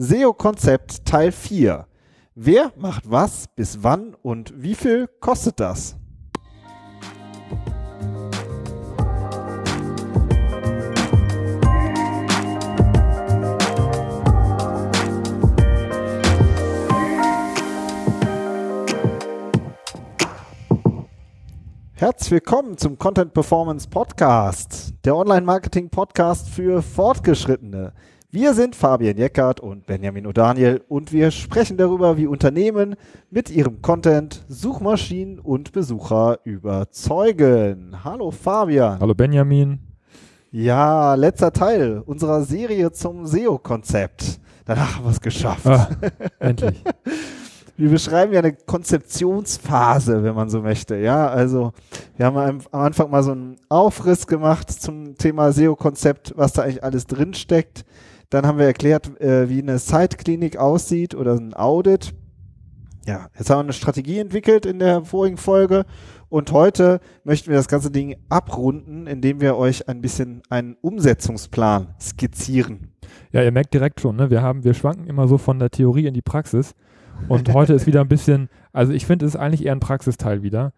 [0.00, 1.84] SEO-Konzept Teil 4.
[2.36, 5.96] Wer macht was, bis wann und wie viel kostet das?
[21.94, 27.92] Herzlich willkommen zum Content Performance Podcast, der Online-Marketing-Podcast für Fortgeschrittene.
[28.30, 32.94] Wir sind Fabian Jeckert und Benjamin O'Daniel und wir sprechen darüber, wie Unternehmen
[33.30, 38.04] mit ihrem Content Suchmaschinen und Besucher überzeugen.
[38.04, 39.00] Hallo Fabian.
[39.00, 39.78] Hallo Benjamin.
[40.50, 44.40] Ja, letzter Teil unserer Serie zum SEO-Konzept.
[44.66, 45.66] Danach haben wir es geschafft.
[45.66, 45.88] Ah,
[46.38, 46.84] endlich.
[47.78, 50.96] wir beschreiben ja eine Konzeptionsphase, wenn man so möchte.
[50.96, 51.72] Ja, also
[52.18, 56.84] wir haben am Anfang mal so einen Aufriss gemacht zum Thema SEO-Konzept, was da eigentlich
[56.84, 57.86] alles drinsteckt.
[58.30, 62.14] Dann haben wir erklärt, äh, wie eine Site-Klinik aussieht oder ein Audit.
[63.06, 65.86] Ja, jetzt haben wir eine Strategie entwickelt in der vorigen Folge
[66.28, 71.94] und heute möchten wir das ganze Ding abrunden, indem wir euch ein bisschen einen Umsetzungsplan
[71.98, 72.92] skizzieren.
[73.32, 74.28] Ja, ihr merkt direkt schon, ne?
[74.28, 76.74] wir haben, wir schwanken immer so von der Theorie in die Praxis.
[77.28, 80.42] Und heute ist wieder ein bisschen, also ich finde, es ist eigentlich eher ein Praxisteil
[80.42, 80.72] wieder.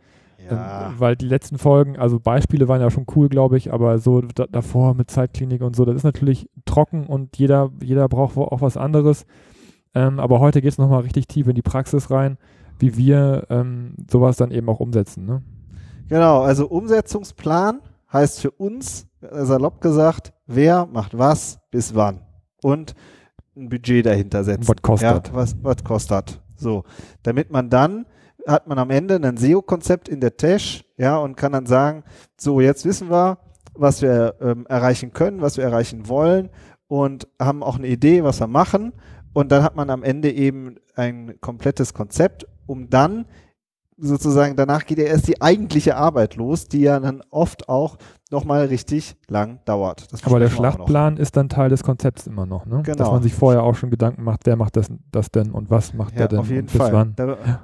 [0.50, 0.88] Ja.
[0.88, 4.20] Ähm, weil die letzten Folgen, also Beispiele waren ja schon cool, glaube ich, aber so
[4.20, 8.60] da, davor mit Zeitklinik und so, das ist natürlich trocken und jeder, jeder braucht auch
[8.60, 9.26] was anderes.
[9.94, 12.38] Ähm, aber heute geht es nochmal richtig tief in die Praxis rein,
[12.78, 15.24] wie wir ähm, sowas dann eben auch umsetzen.
[15.24, 15.42] Ne?
[16.08, 17.80] Genau, also Umsetzungsplan
[18.12, 22.20] heißt für uns, salopp gesagt, wer macht was bis wann.
[22.62, 22.94] Und
[23.56, 24.68] ein Budget dahinter setzen.
[24.68, 25.28] Was kostet.
[25.28, 26.40] Ja, was, was kostet.
[26.56, 26.84] So.
[27.22, 28.06] Damit man dann
[28.46, 32.04] hat man am Ende ein SEO-Konzept in der Tash, ja, und kann dann sagen,
[32.36, 33.38] so, jetzt wissen wir,
[33.74, 36.50] was wir ähm, erreichen können, was wir erreichen wollen
[36.88, 38.92] und haben auch eine Idee, was wir machen.
[39.32, 43.26] Und dann hat man am Ende eben ein komplettes Konzept, um dann
[43.96, 47.96] sozusagen, danach geht ja erst die eigentliche Arbeit los, die ja dann oft auch
[48.30, 50.08] nochmal richtig lang dauert.
[50.24, 52.82] Aber der Schlachtplan ist dann Teil des Konzepts immer noch, ne?
[52.82, 52.96] Genau.
[52.96, 55.94] Dass man sich vorher auch schon Gedanken macht, wer macht das, das denn und was
[55.94, 57.12] macht ja, der denn auf jeden Fall.
[57.14, 57.60] Da,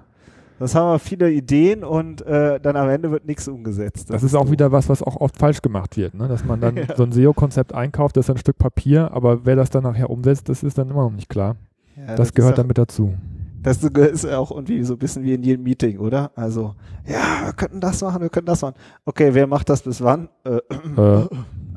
[0.58, 4.10] das haben wir viele Ideen und äh, dann am Ende wird nichts umgesetzt.
[4.10, 4.52] Das, das ist auch so.
[4.52, 6.28] wieder was, was auch oft falsch gemacht wird, ne?
[6.28, 6.96] dass man dann ja.
[6.96, 10.48] so ein SEO-Konzept einkauft, das ist ein Stück Papier, aber wer das dann nachher umsetzt,
[10.48, 11.56] das ist dann immer noch nicht klar.
[11.96, 13.14] Ja, das, das gehört damit dazu.
[13.62, 16.30] Das ist auch irgendwie so ein bisschen wie in jedem Meeting, oder?
[16.36, 18.76] Also, ja, wir könnten das machen, wir könnten das machen.
[19.04, 20.28] Okay, wer macht das bis wann?
[20.44, 20.60] Äh,
[20.96, 21.28] äh.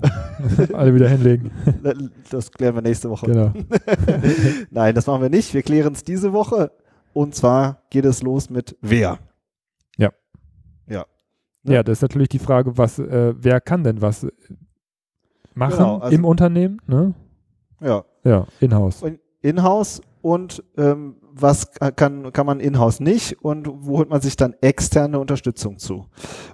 [0.73, 1.49] Alle wieder hinlegen.
[2.29, 3.25] Das klären wir nächste Woche.
[3.25, 3.53] Genau.
[4.71, 5.53] Nein, das machen wir nicht.
[5.53, 6.71] Wir klären es diese Woche.
[7.13, 9.19] Und zwar geht es los mit wer.
[9.97, 10.11] Ja.
[10.87, 11.05] Ja.
[11.63, 11.75] Ne?
[11.75, 14.25] Ja, das ist natürlich die Frage, was, äh, wer kann denn was
[15.53, 16.81] machen genau, also, im Unternehmen?
[16.87, 17.13] Ne?
[17.81, 18.05] Ja.
[18.23, 19.03] Ja, in-house.
[19.41, 24.53] In-house und ähm, was kann, kann man in-house nicht und wo holt man sich dann
[24.61, 26.07] externe Unterstützung zu.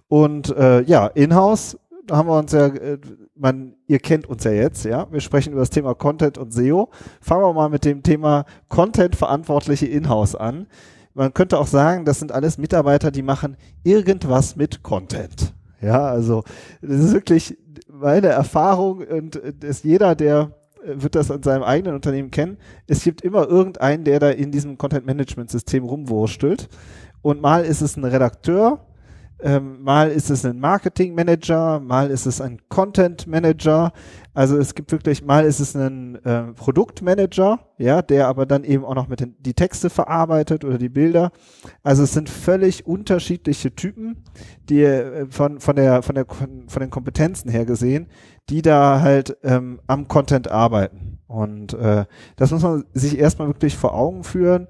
[0.08, 1.78] Und äh, ja, in-house
[2.12, 2.98] haben wir uns ja, äh,
[3.36, 5.08] man, ihr kennt uns ja jetzt, ja.
[5.12, 6.90] Wir sprechen über das Thema Content und SEO.
[7.22, 10.68] Fangen wir mal mit dem Thema Content-Verantwortliche in-house an.
[11.14, 15.54] Man könnte auch sagen, das sind alles Mitarbeiter, die machen irgendwas mit Content.
[15.82, 16.44] Ja, also
[16.82, 17.58] das ist wirklich
[17.88, 20.52] meine Erfahrung und das jeder, der
[20.86, 22.58] wird das an seinem eigenen Unternehmen kennen.
[22.88, 26.70] Es gibt immer irgendeinen, der da in diesem Content-Management-System rumwurstelt.
[27.22, 28.86] Und mal ist es ein Redakteur,
[29.41, 33.91] ähm, mal ist es ein Marketing-Manager, mal ist es ein Content-Manager.
[34.34, 38.85] Also es gibt wirklich, mal ist es ein äh, Produktmanager, ja, der aber dann eben
[38.85, 41.31] auch noch mit den, die Texte verarbeitet oder die Bilder.
[41.84, 44.23] Also es sind völlig unterschiedliche Typen,
[44.69, 48.07] die äh, von, von der, von der, von den Kompetenzen her gesehen,
[48.50, 51.19] die da halt ähm, am Content arbeiten.
[51.28, 54.67] Und äh, das muss man sich erstmal wirklich vor Augen führen.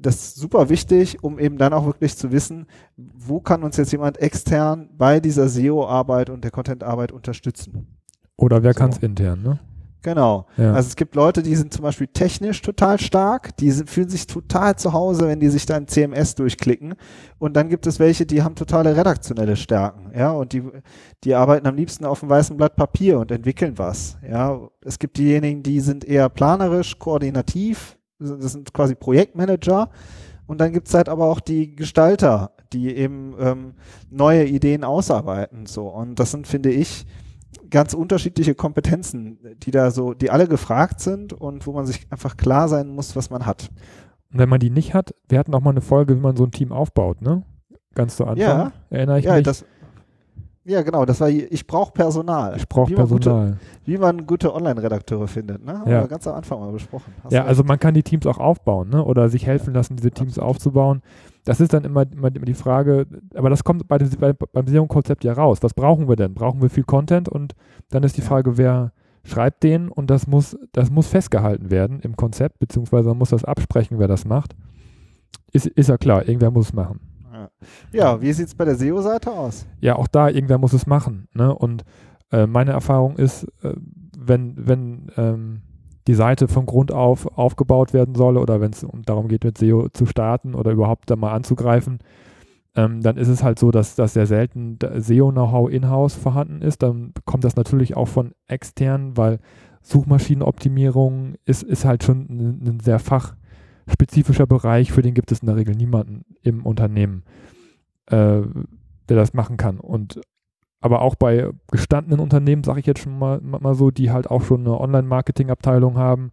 [0.00, 2.66] Das ist super wichtig, um eben dann auch wirklich zu wissen,
[2.96, 7.98] wo kann uns jetzt jemand extern bei dieser SEO-Arbeit und der Content-Arbeit unterstützen.
[8.36, 8.78] Oder wer so.
[8.78, 9.58] kann es intern, ne?
[10.02, 10.46] Genau.
[10.56, 10.74] Ja.
[10.74, 14.26] Also es gibt Leute, die sind zum Beispiel technisch total stark, die sind, fühlen sich
[14.26, 16.94] total zu Hause, wenn die sich da ein CMS durchklicken.
[17.38, 20.62] Und dann gibt es welche, die haben totale redaktionelle Stärken, ja, und die,
[21.24, 24.16] die arbeiten am liebsten auf einem weißen Blatt Papier und entwickeln was.
[24.26, 29.90] Ja, es gibt diejenigen, die sind eher planerisch, koordinativ, das sind quasi Projektmanager.
[30.46, 33.74] Und dann gibt's halt aber auch die Gestalter, die eben ähm,
[34.10, 35.66] neue Ideen ausarbeiten.
[35.66, 35.88] So.
[35.88, 37.06] Und das sind, finde ich,
[37.70, 42.36] ganz unterschiedliche Kompetenzen, die da so, die alle gefragt sind und wo man sich einfach
[42.36, 43.70] klar sein muss, was man hat.
[44.32, 46.44] Und wenn man die nicht hat, wir hatten auch mal eine Folge, wie man so
[46.44, 47.42] ein Team aufbaut, ne?
[47.94, 48.38] Ganz zu Anfang.
[48.38, 49.44] Ja, erinnere ich ja, mich.
[49.44, 49.64] Das,
[50.68, 52.54] Ja, genau, das war, ich brauche Personal.
[52.58, 53.46] Ich brauche Personal.
[53.46, 55.78] Gute, wie man gute Online-Redakteure findet, ne?
[55.78, 56.02] Haben ja.
[56.02, 57.10] wir ganz am Anfang mal besprochen.
[57.24, 59.02] Hast ja, also man kann die Teams auch aufbauen, ne?
[59.02, 60.50] Oder sich helfen lassen, diese Teams Absolut.
[60.50, 61.02] aufzubauen.
[61.46, 65.24] Das ist dann immer, immer, die Frage, aber das kommt bei dem, bei, beim SEO-Konzept
[65.24, 65.62] ja raus.
[65.62, 66.34] Was brauchen wir denn?
[66.34, 67.30] Brauchen wir viel Content?
[67.30, 67.54] Und
[67.88, 68.92] dann ist die Frage, wer
[69.24, 73.44] schreibt den und das muss, das muss festgehalten werden im Konzept, beziehungsweise man muss das
[73.44, 74.54] absprechen, wer das macht.
[75.50, 77.00] Ist, ist ja klar, irgendwer muss es machen.
[77.92, 79.66] Ja, wie sieht es bei der SEO-Seite aus?
[79.80, 81.28] Ja, auch da, irgendwer muss es machen.
[81.32, 81.54] Ne?
[81.54, 81.84] Und
[82.32, 83.74] äh, meine Erfahrung ist, äh,
[84.16, 85.62] wenn, wenn ähm,
[86.06, 89.88] die Seite von Grund auf aufgebaut werden soll oder wenn es darum geht, mit SEO
[89.90, 91.98] zu starten oder überhaupt da mal anzugreifen,
[92.74, 96.82] ähm, dann ist es halt so, dass, dass sehr selten SEO-Know-how in-house vorhanden ist.
[96.82, 99.38] Dann kommt das natürlich auch von extern, weil
[99.82, 102.98] Suchmaschinenoptimierung ist, ist halt schon ein, ein sehr
[103.88, 107.24] fachspezifischer Bereich, für den gibt es in der Regel niemanden im Unternehmen
[108.10, 108.42] äh,
[109.08, 109.80] der das machen kann.
[109.80, 110.20] Und
[110.80, 114.42] aber auch bei gestandenen Unternehmen, sage ich jetzt schon mal, mal so, die halt auch
[114.42, 116.30] schon eine Online-Marketing-Abteilung haben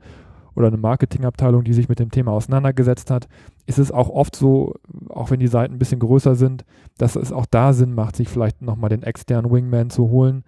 [0.56, 3.28] oder eine Marketing-Abteilung, die sich mit dem Thema auseinandergesetzt hat,
[3.66, 4.76] ist es auch oft so,
[5.10, 6.64] auch wenn die Seiten ein bisschen größer sind,
[6.98, 10.44] dass es auch da Sinn macht, sich vielleicht nochmal den externen Wingman zu holen,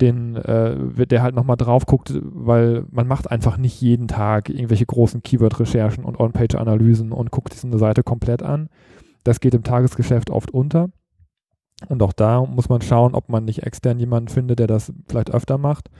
[0.00, 4.86] den, äh, der halt nochmal drauf guckt, weil man macht einfach nicht jeden Tag irgendwelche
[4.86, 8.68] großen Keyword-Recherchen und On-Page-Analysen und guckt sich eine Seite komplett an,
[9.24, 10.88] das geht im Tagesgeschäft oft unter.
[11.88, 15.32] Und auch da muss man schauen, ob man nicht extern jemanden findet, der das vielleicht
[15.32, 15.90] öfter macht.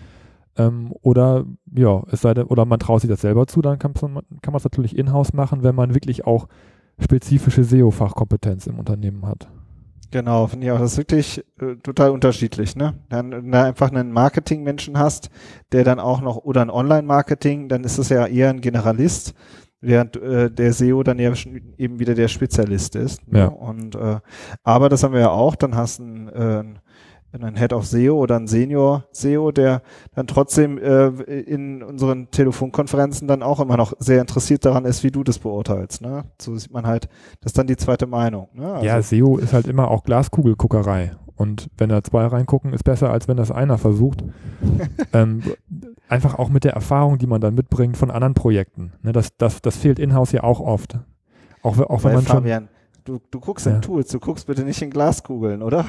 [0.57, 3.95] Ähm, oder ja, es sei denn, oder man traut sich das selber zu, dann kann
[4.03, 4.25] man
[4.57, 6.49] es natürlich in-house machen, wenn man wirklich auch
[6.99, 9.49] spezifische SEO-Fachkompetenz im Unternehmen hat.
[10.11, 10.79] Genau, finde ich auch.
[10.79, 12.95] Das ist wirklich äh, total unterschiedlich, ne?
[13.11, 15.29] Dann, wenn du einfach einen Marketing-Menschen hast,
[15.73, 19.35] der dann auch noch, oder ein Online-Marketing, dann ist es ja eher ein Generalist
[19.81, 21.33] während äh, der SEO dann ja
[21.77, 23.27] eben wieder der Spezialist ist.
[23.31, 23.41] Ne?
[23.41, 23.47] Ja.
[23.47, 24.19] Und äh,
[24.65, 26.79] aber das haben wir ja auch, dann hast du einen, äh, einen
[27.57, 29.83] Head of SEO oder einen Senior SEO, der
[30.15, 35.11] dann trotzdem äh, in unseren Telefonkonferenzen dann auch immer noch sehr interessiert daran ist, wie
[35.11, 36.03] du das beurteilst.
[36.03, 36.25] Ne?
[36.41, 37.09] So sieht man halt,
[37.41, 38.49] das ist dann die zweite Meinung.
[38.55, 38.73] Ne?
[38.73, 41.13] Also, ja, SEO ist halt immer auch Glaskugelguckerei.
[41.37, 44.25] Und wenn da zwei reingucken, ist besser, als wenn das einer versucht.
[45.13, 45.43] ähm,
[46.09, 48.93] einfach auch mit der Erfahrung, die man dann mitbringt von anderen Projekten.
[49.03, 50.99] Ne, das, das, das fehlt in-house ja auch oft.
[51.63, 52.78] Auch, auch wenn man Fabian, schon.
[53.09, 53.75] Du, du guckst ja.
[53.75, 55.87] in Tools, du guckst bitte nicht in Glaskugeln, oder?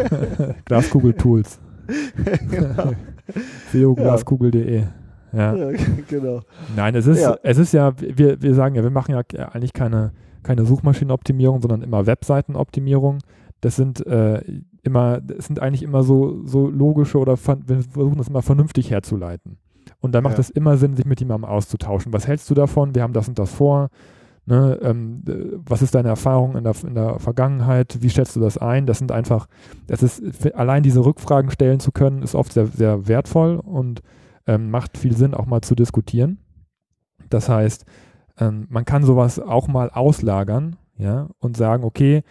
[0.64, 1.60] Glaskugel-Tools.
[2.50, 2.92] genau.
[3.72, 4.82] SEOglaskugel.de.
[5.32, 5.54] Ja.
[5.54, 5.78] ja.
[6.08, 6.40] genau.
[6.74, 7.36] Nein, es ist, ja.
[7.44, 10.10] es ist ja, wir, wir sagen ja, wir machen ja eigentlich keine,
[10.42, 13.18] keine Suchmaschinenoptimierung, sondern immer Webseitenoptimierung.
[13.60, 14.42] Das sind äh,
[14.82, 19.58] immer, es sind eigentlich immer so, so logische oder wir versuchen das immer vernünftig herzuleiten.
[20.00, 20.40] Und da macht ja.
[20.40, 22.12] es immer Sinn, sich mit jemandem auszutauschen.
[22.12, 22.96] Was hältst du davon?
[22.96, 23.88] Wir haben das und das vor.
[24.48, 25.22] Ne, ähm,
[25.66, 27.98] was ist deine Erfahrung in der, in der Vergangenheit?
[28.00, 28.86] Wie schätzt du das ein?
[28.86, 29.48] Das sind einfach,
[29.88, 34.02] das ist, allein diese Rückfragen stellen zu können, ist oft sehr, sehr wertvoll und
[34.46, 36.38] ähm, macht viel Sinn, auch mal zu diskutieren.
[37.28, 37.86] Das heißt,
[38.38, 42.22] ähm, man kann sowas auch mal auslagern, ja, und sagen, okay,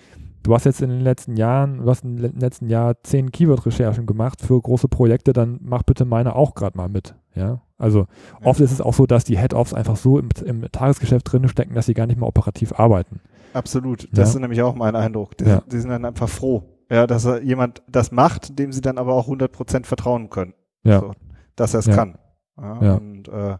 [0.45, 4.41] du hast jetzt in den letzten Jahren, du hast im letzten Jahr zehn Keyword-Recherchen gemacht
[4.41, 7.15] für große Projekte, dann mach bitte meine auch gerade mal mit.
[7.33, 8.47] Ja, also ja.
[8.47, 11.73] oft ist es auch so, dass die Head-Offs einfach so im, im Tagesgeschäft drin stecken,
[11.73, 13.21] dass sie gar nicht mehr operativ arbeiten.
[13.53, 14.07] Absolut.
[14.11, 14.35] Das ja.
[14.35, 15.35] ist nämlich auch mein Eindruck.
[15.37, 15.63] Die, ja.
[15.65, 19.27] die, sind dann einfach froh, ja, dass jemand das macht, dem sie dann aber auch
[19.27, 20.53] 100% vertrauen können.
[20.83, 20.99] Ja.
[20.99, 21.11] So,
[21.55, 22.17] dass er es kann.
[22.57, 23.57] Ja, Und äh,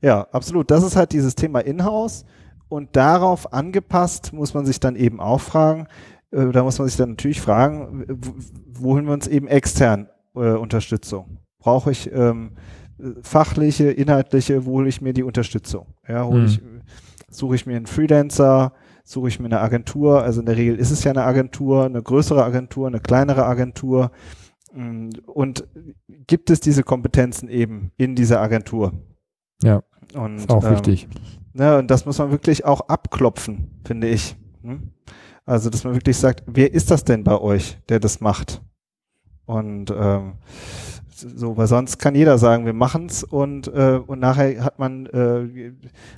[0.00, 0.70] ja, absolut.
[0.70, 2.24] Das ist halt dieses Thema Inhouse
[2.72, 5.88] und darauf angepasst muss man sich dann eben auch fragen,
[6.32, 8.04] da muss man sich dann natürlich fragen,
[8.66, 11.38] wo holen wir uns eben extern äh, Unterstützung?
[11.58, 12.52] Brauche ich ähm,
[13.22, 15.86] fachliche, inhaltliche, wo hole ich mir die Unterstützung?
[16.08, 16.46] Ja, hole hm.
[16.46, 16.60] ich,
[17.28, 18.72] suche ich mir einen Freelancer,
[19.04, 22.02] suche ich mir eine Agentur, also in der Regel ist es ja eine Agentur, eine
[22.02, 24.10] größere Agentur, eine kleinere Agentur.
[24.74, 25.66] Mm, und
[26.26, 28.92] gibt es diese Kompetenzen eben in dieser Agentur?
[29.62, 29.82] Ja.
[30.14, 31.08] Und, ist auch ähm, wichtig.
[31.52, 34.36] Ne, und das muss man wirklich auch abklopfen, finde ich.
[34.62, 34.92] Hm?
[35.44, 38.62] Also, dass man wirklich sagt, wer ist das denn bei euch, der das macht?
[39.44, 40.34] Und ähm,
[41.14, 45.72] so, weil sonst kann jeder sagen, wir machen's und äh, und nachher hat man äh,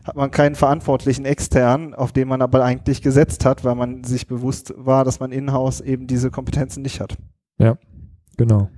[0.04, 4.26] hat man keinen verantwortlichen extern, auf den man aber eigentlich gesetzt hat, weil man sich
[4.26, 7.16] bewusst war, dass man in-house eben diese Kompetenzen nicht hat.
[7.58, 7.76] Ja,
[8.36, 8.68] genau.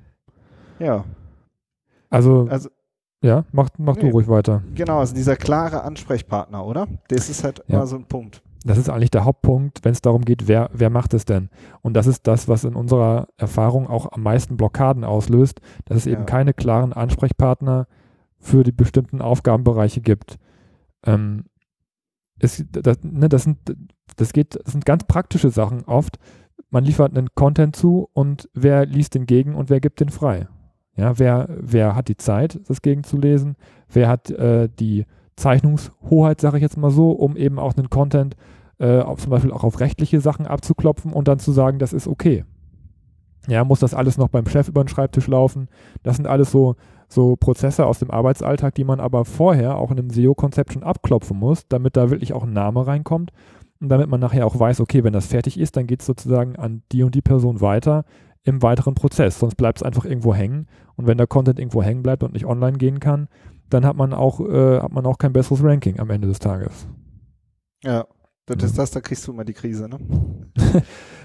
[0.78, 1.04] Ja.
[2.10, 2.70] Also, also
[3.22, 4.62] ja, mach, mach nee, du ruhig weiter.
[4.74, 6.86] Genau, also dieser klare Ansprechpartner, oder?
[7.08, 7.76] Das ist halt ja.
[7.76, 10.90] immer so ein Punkt das ist eigentlich der Hauptpunkt, wenn es darum geht, wer, wer
[10.90, 11.50] macht es denn?
[11.82, 16.04] Und das ist das, was in unserer Erfahrung auch am meisten Blockaden auslöst, dass es
[16.06, 16.12] ja.
[16.12, 17.86] eben keine klaren Ansprechpartner
[18.38, 20.38] für die bestimmten Aufgabenbereiche gibt.
[21.04, 21.44] Ähm,
[22.38, 23.58] es, das, ne, das, sind,
[24.16, 26.18] das, geht, das sind ganz praktische Sachen oft.
[26.70, 30.48] man liefert einen Content zu und wer liest den gegen und wer gibt den frei.
[30.96, 33.56] Ja, wer, wer hat die Zeit, das gegenzulesen?
[33.88, 35.04] Wer hat äh, die
[35.36, 38.36] Zeichnungshoheit, sage ich jetzt mal so, um eben auch einen Content
[38.78, 42.44] äh, zum Beispiel auch auf rechtliche Sachen abzuklopfen und dann zu sagen, das ist okay.
[43.48, 45.68] Ja, muss das alles noch beim Chef über den Schreibtisch laufen?
[46.02, 46.74] Das sind alles so,
[47.08, 51.38] so Prozesse aus dem Arbeitsalltag, die man aber vorher auch in einem SEO-Konzept schon abklopfen
[51.38, 53.32] muss, damit da wirklich auch ein Name reinkommt
[53.80, 56.56] und damit man nachher auch weiß, okay, wenn das fertig ist, dann geht es sozusagen
[56.56, 58.04] an die und die Person weiter
[58.42, 59.38] im weiteren Prozess.
[59.38, 60.66] Sonst bleibt es einfach irgendwo hängen.
[60.94, 63.28] Und wenn der Content irgendwo hängen bleibt und nicht online gehen kann,
[63.70, 66.86] dann hat man auch, äh, hat man auch kein besseres Ranking am Ende des Tages.
[67.84, 68.06] Ja,
[68.46, 69.98] das ist das, da kriegst du immer die Krise, ne?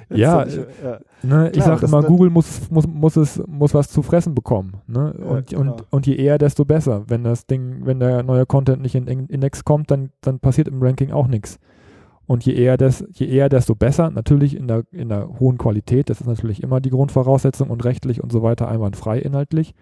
[0.09, 0.99] ja, nicht, ja.
[1.21, 4.81] Ne, ich sage immer, Google muss, muss, muss, es, muss was zu fressen bekommen.
[4.87, 5.13] Ne?
[5.13, 5.73] Und, ja, genau.
[5.73, 7.03] und, und je eher, desto besser.
[7.07, 10.67] Wenn das Ding, wenn der neue Content nicht in den Index kommt, dann, dann passiert
[10.67, 11.59] im Ranking auch nichts.
[12.25, 14.09] Und je eher, des, je eher, desto besser.
[14.09, 18.23] Natürlich in der, in der hohen Qualität, das ist natürlich immer die Grundvoraussetzung und rechtlich
[18.23, 19.75] und so weiter einwandfrei inhaltlich.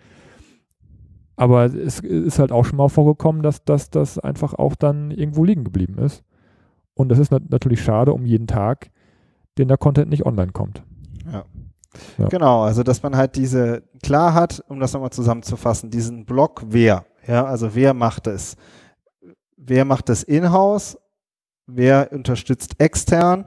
[1.39, 5.63] Aber es ist halt auch schon mal vorgekommen, dass das einfach auch dann irgendwo liegen
[5.63, 6.23] geblieben ist.
[6.93, 8.91] Und das ist nat natürlich schade um jeden Tag,
[9.57, 10.83] den der Content nicht online kommt.
[11.31, 11.45] Ja.
[12.17, 12.27] ja.
[12.27, 17.05] Genau, also dass man halt diese klar hat, um das nochmal zusammenzufassen, diesen Block wer,
[17.25, 18.57] ja, also wer macht es?
[19.55, 20.97] Wer macht es in-house
[21.75, 23.45] wer unterstützt extern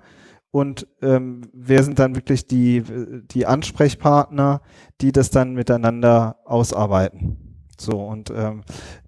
[0.50, 2.82] und ähm, wer sind dann wirklich die,
[3.30, 4.60] die Ansprechpartner,
[5.00, 7.51] die das dann miteinander ausarbeiten.
[7.78, 8.62] So, und ähm,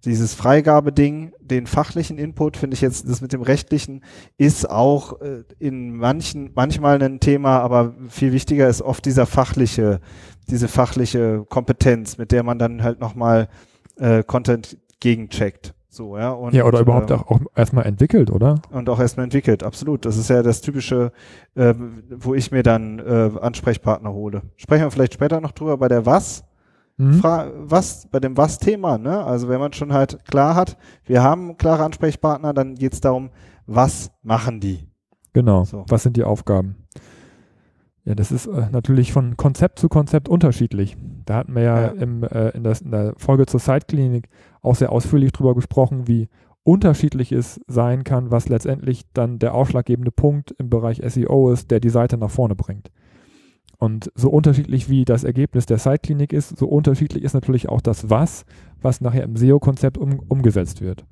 [0.05, 4.03] dieses Freigabeding, den fachlichen Input, finde ich jetzt, das mit dem rechtlichen,
[4.37, 10.01] ist auch äh, in manchen, manchmal ein Thema, aber viel wichtiger ist oft dieser fachliche,
[10.49, 13.49] diese fachliche Kompetenz, mit der man dann halt nochmal
[13.97, 15.75] äh, Content gegencheckt.
[15.95, 16.31] So, ja.
[16.33, 18.61] Und, ja, oder überhaupt ähm, auch, auch erstmal entwickelt, oder?
[18.71, 20.05] Und auch erstmal entwickelt, absolut.
[20.05, 21.13] Das ist ja das typische,
[21.55, 21.75] äh,
[22.11, 24.43] wo ich mir dann äh, Ansprechpartner hole.
[24.57, 26.43] Sprechen wir vielleicht später noch drüber bei der Was.
[26.97, 27.23] Mhm.
[27.23, 29.25] Was, bei dem Was-Thema, ne?
[29.25, 33.31] Also wenn man schon halt klar hat, wir haben klare Ansprechpartner, dann geht es darum,
[33.67, 34.87] was machen die?
[35.33, 35.65] Genau.
[35.65, 35.85] So.
[35.89, 36.77] Was sind die Aufgaben?
[38.05, 40.97] Ja, das ist äh, natürlich von Konzept zu Konzept unterschiedlich.
[41.25, 41.89] Da hatten wir ja, ja.
[41.89, 44.29] Im, äh, in, das, in, der Folge zur Site-Klinik
[44.61, 46.29] auch sehr ausführlich drüber gesprochen, wie
[46.65, 51.81] unterschiedlich es sein kann, was letztendlich dann der ausschlaggebende Punkt im Bereich SEO ist, der
[51.81, 52.91] die Seite nach vorne bringt.
[53.79, 58.09] Und so unterschiedlich wie das Ergebnis der Site-Klinik ist, so unterschiedlich ist natürlich auch das
[58.11, 58.45] Was,
[58.81, 61.05] was nachher im SEO-Konzept um, umgesetzt wird.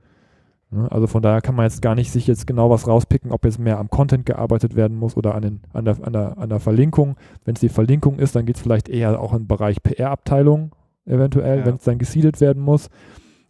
[0.72, 0.90] Ne?
[0.90, 3.58] Also von daher kann man jetzt gar nicht sich jetzt genau was rauspicken, ob jetzt
[3.58, 6.60] mehr am Content gearbeitet werden muss oder an, den, an, der, an, der, an der
[6.60, 7.16] Verlinkung.
[7.44, 11.60] Wenn es die Verlinkung ist, dann geht es vielleicht eher auch im Bereich PR-Abteilung eventuell,
[11.60, 11.66] ja.
[11.66, 12.88] wenn es dann gesiedelt werden muss.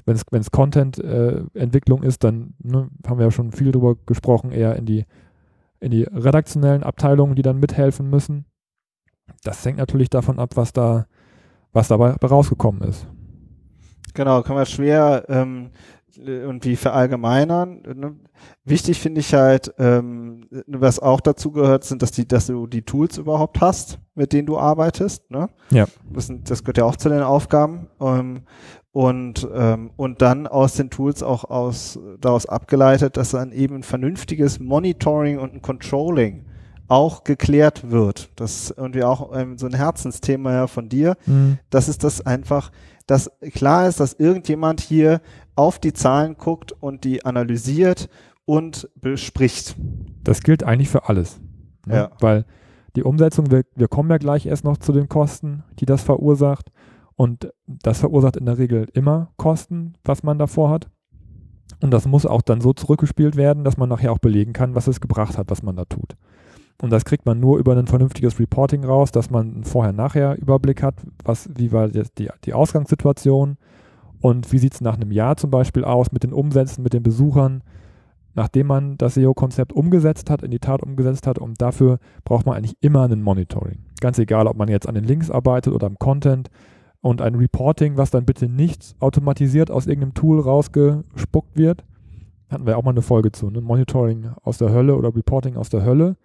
[0.04, 4.74] Wenn es Content-Entwicklung äh, ist, dann ne, haben wir ja schon viel drüber gesprochen, eher
[4.74, 5.04] in die,
[5.78, 8.44] in die redaktionellen Abteilungen, die dann mithelfen müssen.
[9.42, 11.06] Das hängt natürlich davon ab, was da,
[11.72, 13.06] was dabei rausgekommen ist.
[14.14, 15.70] Genau, kann man schwer ähm,
[16.16, 17.82] irgendwie verallgemeinern.
[17.94, 18.16] Ne?
[18.64, 22.82] Wichtig finde ich halt, ähm, was auch dazu gehört, sind, dass, die, dass du die
[22.82, 25.30] Tools überhaupt hast, mit denen du arbeitest.
[25.30, 25.48] Ne?
[25.70, 25.86] Ja.
[26.12, 27.88] Das, sind, das gehört ja auch zu den Aufgaben.
[28.00, 28.42] Ähm,
[28.92, 33.82] und, ähm, und dann aus den Tools auch aus, daraus abgeleitet, dass dann eben ein
[33.82, 36.44] vernünftiges Monitoring und ein Controlling
[36.88, 38.30] auch geklärt wird.
[38.36, 41.16] Das ist irgendwie auch ähm, so ein Herzensthema ja von dir.
[41.26, 41.58] Mhm.
[41.70, 42.70] Das ist das einfach,
[43.06, 45.20] dass klar ist, dass irgendjemand hier
[45.56, 48.08] auf die Zahlen guckt und die analysiert
[48.44, 49.76] und bespricht.
[50.22, 51.40] Das gilt eigentlich für alles.
[51.86, 51.94] Ne?
[51.94, 52.10] Ja.
[52.20, 52.44] Weil
[52.96, 56.70] die Umsetzung, wir, wir kommen ja gleich erst noch zu den Kosten, die das verursacht.
[57.14, 60.88] Und das verursacht in der Regel immer Kosten, was man davor hat.
[61.80, 64.86] Und das muss auch dann so zurückgespielt werden, dass man nachher auch belegen kann, was
[64.86, 66.16] es gebracht hat, was man da tut.
[66.80, 70.94] Und das kriegt man nur über ein vernünftiges Reporting raus, dass man einen Vorher-Nachher-Überblick hat,
[71.24, 73.56] was, wie war die, die Ausgangssituation,
[74.22, 77.02] und wie sieht es nach einem Jahr zum Beispiel aus mit den Umsätzen, mit den
[77.02, 77.62] Besuchern,
[78.34, 81.38] nachdem man das SEO-Konzept umgesetzt hat, in die Tat umgesetzt hat.
[81.38, 83.80] Und dafür braucht man eigentlich immer ein Monitoring.
[84.00, 86.50] Ganz egal, ob man jetzt an den Links arbeitet oder am Content
[87.00, 91.84] und ein Reporting, was dann bitte nicht automatisiert aus irgendeinem Tool rausgespuckt wird.
[92.48, 93.60] Hatten wir auch mal eine Folge zu, ne?
[93.60, 96.16] Monitoring aus der Hölle oder Reporting aus der Hölle.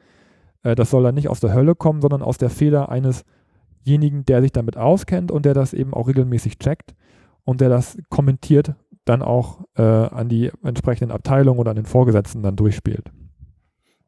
[0.64, 4.42] Äh, das soll dann nicht aus der Hölle kommen, sondern aus der Feder einesjenigen, der
[4.42, 6.96] sich damit auskennt und der das eben auch regelmäßig checkt
[7.44, 12.44] und der das kommentiert dann auch äh, an die entsprechenden Abteilungen oder an den Vorgesetzten
[12.44, 13.12] dann durchspielt.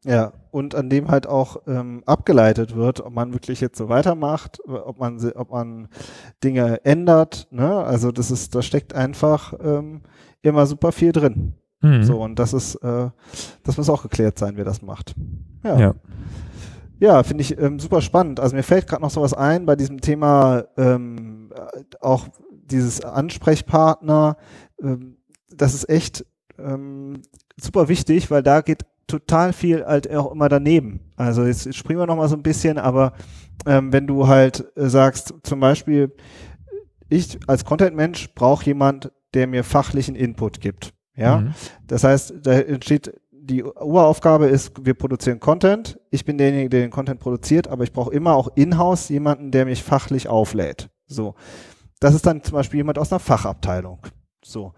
[0.04, 4.58] Ja, und an dem halt auch ähm, abgeleitet wird, ob man wirklich jetzt so weitermacht,
[4.66, 5.88] ob man ob man
[6.42, 7.48] Dinge ändert.
[7.50, 7.84] Ne?
[7.84, 10.00] Also das ist, da steckt einfach ähm,
[10.40, 11.54] immer super viel drin.
[11.82, 12.02] Mhm.
[12.04, 13.10] So und das ist, äh,
[13.62, 15.14] das muss auch geklärt sein, wer das macht.
[15.64, 15.78] Ja.
[15.78, 15.94] ja.
[16.98, 18.40] Ja, finde ich ähm, super spannend.
[18.40, 21.50] Also mir fällt gerade noch sowas ein bei diesem Thema ähm,
[22.00, 24.36] auch dieses Ansprechpartner.
[24.82, 25.16] Ähm,
[25.50, 26.26] das ist echt
[26.58, 27.22] ähm,
[27.56, 31.00] super wichtig, weil da geht total viel halt auch immer daneben.
[31.16, 33.14] Also jetzt springen wir noch mal so ein bisschen, aber
[33.66, 36.12] ähm, wenn du halt äh, sagst, zum Beispiel,
[37.08, 40.92] ich als Content-Mensch brauche jemand, der mir fachlichen Input gibt.
[41.20, 41.54] Ja, mhm.
[41.86, 43.12] das heißt, da entsteht
[43.42, 45.98] die Uraufgabe ist, wir produzieren Content.
[46.10, 49.64] Ich bin derjenige, der den Content produziert, aber ich brauche immer auch in-house jemanden, der
[49.64, 50.88] mich fachlich auflädt.
[51.06, 51.34] So.
[51.98, 53.98] Das ist dann zum Beispiel jemand aus einer Fachabteilung.
[54.44, 54.72] So.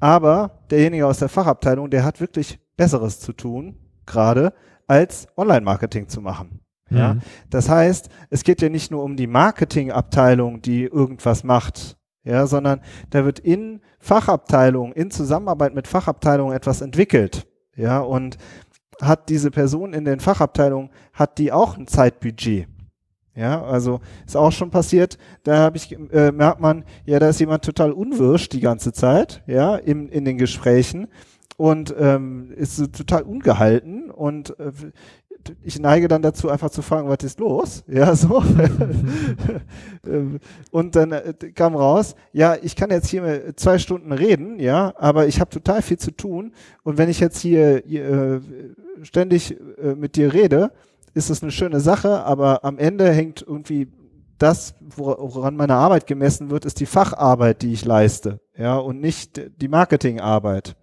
[0.00, 4.52] Aber derjenige aus der Fachabteilung, der hat wirklich Besseres zu tun, gerade,
[4.86, 6.60] als Online-Marketing zu machen.
[6.90, 7.14] Ja.
[7.14, 7.20] Mhm.
[7.48, 12.80] Das heißt, es geht ja nicht nur um die Marketingabteilung, die irgendwas macht, ja, sondern
[13.10, 17.46] da wird in Fachabteilungen, in Zusammenarbeit mit Fachabteilungen etwas entwickelt.
[17.76, 18.36] Ja, und
[19.00, 22.68] hat diese Person in den Fachabteilungen, hat die auch ein Zeitbudget?
[23.34, 27.40] Ja, also ist auch schon passiert, da habe ich, äh, merkt man, ja, da ist
[27.40, 31.06] jemand total unwirsch die ganze Zeit, ja, in, in den Gesprächen
[31.56, 34.72] und ähm, ist total ungehalten und äh,
[35.62, 37.84] ich neige dann dazu, einfach zu fragen, was ist los?
[37.86, 38.42] Ja, so.
[40.70, 45.26] und dann äh, kam raus, ja, ich kann jetzt hier zwei Stunden reden, ja, aber
[45.26, 46.52] ich habe total viel zu tun.
[46.82, 48.40] Und wenn ich jetzt hier, hier äh,
[49.02, 50.72] ständig äh, mit dir rede,
[51.14, 53.88] ist das eine schöne Sache, aber am Ende hängt irgendwie
[54.38, 59.40] das, woran meine Arbeit gemessen wird, ist die Facharbeit, die ich leiste, ja, und nicht
[59.60, 60.76] die Marketingarbeit.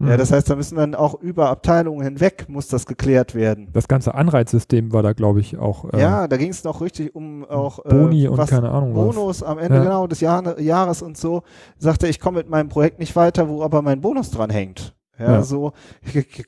[0.00, 0.36] Ja, das mhm.
[0.36, 3.68] heißt, da müssen dann auch über Abteilungen hinweg muss das geklärt werden.
[3.72, 5.92] Das ganze Anreizsystem war da, glaube ich, auch.
[5.92, 9.42] Äh, ja, da ging es noch richtig um auch äh, Boni und keine Ahnung Bonus
[9.42, 9.48] was.
[9.48, 9.84] am Ende ja.
[9.84, 11.42] genau des Jahr, Jahres und so.
[11.76, 14.94] Sagte, ich komme mit meinem Projekt nicht weiter, wo aber mein Bonus dran hängt.
[15.18, 15.42] Ja, ja.
[15.42, 15.72] so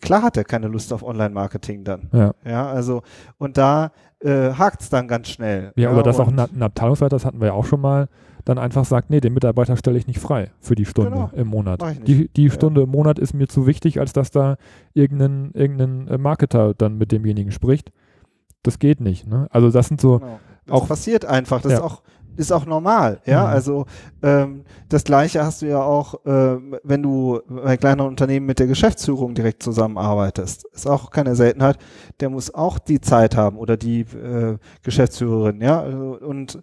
[0.00, 2.08] klar hat er keine Lust auf Online-Marketing dann.
[2.12, 2.32] Ja.
[2.46, 3.02] ja, also
[3.36, 5.72] und da äh, hakt es dann ganz schnell.
[5.76, 8.08] Ja, oder das auch ein, ein Abteilungsleiter, das hatten wir ja auch schon mal
[8.44, 11.30] dann einfach sagt, nee, den Mitarbeiter stelle ich nicht frei für die Stunde genau.
[11.34, 11.82] im Monat.
[12.06, 12.84] Die, die Stunde ja.
[12.84, 14.56] im Monat ist mir zu wichtig, als dass da
[14.94, 17.92] irgendein, irgendein äh, Marketer dann mit demjenigen spricht.
[18.62, 19.26] Das geht nicht.
[19.26, 19.46] Ne?
[19.50, 20.40] Also das sind so genau.
[20.66, 21.60] das auch passiert einfach.
[21.60, 21.78] Das ja.
[21.78, 22.02] ist auch
[22.36, 23.42] ist auch normal, ja.
[23.42, 23.46] Mhm.
[23.46, 23.86] Also
[24.22, 28.66] ähm, das Gleiche hast du ja auch, äh, wenn du bei kleinen Unternehmen mit der
[28.66, 30.64] Geschäftsführung direkt zusammenarbeitest.
[30.72, 31.78] Ist auch keine Seltenheit.
[32.20, 35.80] Der muss auch die Zeit haben oder die äh, Geschäftsführerin, ja.
[35.80, 36.60] Also, und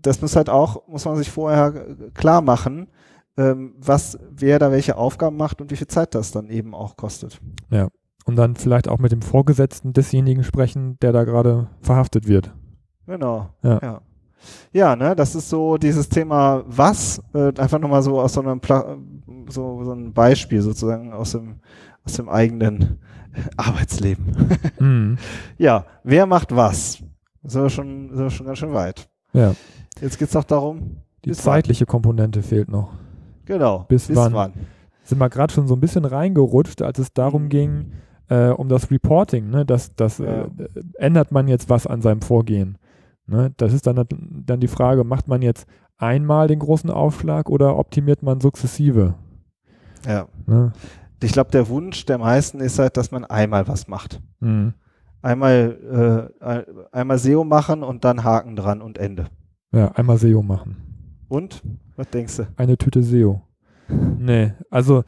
[0.00, 1.72] das muss halt auch, muss man sich vorher
[2.14, 2.88] klar machen,
[3.36, 6.96] ähm, was, wer da welche Aufgaben macht und wie viel Zeit das dann eben auch
[6.96, 7.40] kostet.
[7.70, 7.88] Ja.
[8.24, 12.52] Und dann vielleicht auch mit dem Vorgesetzten desjenigen sprechen, der da gerade verhaftet wird.
[13.06, 13.48] Genau.
[13.62, 13.78] Ja.
[13.80, 14.00] ja.
[14.72, 18.60] Ja, ne, das ist so dieses Thema was, äh, einfach nochmal so aus so einem
[18.60, 18.96] Pla
[19.48, 21.56] so, so ein Beispiel sozusagen aus dem,
[22.04, 22.98] aus dem eigenen
[23.56, 24.24] Arbeitsleben.
[24.80, 25.18] Mhm.
[25.56, 27.02] Ja, wer macht was?
[27.42, 29.08] So schon, so schon ganz schön weit.
[29.32, 29.54] Ja.
[30.00, 30.98] Jetzt geht es doch darum.
[31.24, 31.90] Die zeitliche wann?
[31.90, 32.92] Komponente fehlt noch.
[33.44, 33.86] Genau.
[33.88, 34.34] Bis, bis wann?
[34.34, 34.52] wann?
[35.02, 37.92] Sind wir gerade schon so ein bisschen reingerutscht, als es darum ging,
[38.28, 39.50] äh, um das Reporting.
[39.50, 39.66] Ne?
[39.66, 40.42] Das, das ja.
[40.42, 40.48] äh,
[40.98, 42.78] ändert man jetzt was an seinem Vorgehen.
[43.28, 43.52] Ne?
[43.58, 45.66] Das ist dann, dann die Frage, macht man jetzt
[45.98, 49.14] einmal den großen Aufschlag oder optimiert man sukzessive?
[50.06, 50.26] Ja.
[50.46, 50.72] Ne?
[51.22, 54.22] Ich glaube, der Wunsch der meisten ist halt, dass man einmal was macht.
[54.40, 54.72] Mhm.
[55.20, 59.26] Einmal, äh, einmal SEO machen und dann Haken dran und Ende.
[59.72, 60.76] Ja, einmal SEO machen.
[61.28, 61.62] Und?
[61.96, 62.46] Was denkst du?
[62.56, 63.42] Eine Tüte SEO.
[63.88, 65.04] Nee, also